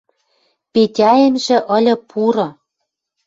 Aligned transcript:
Петяэмжӹ 0.73 1.57
ыльы 1.75 1.95
пуры 2.09 2.47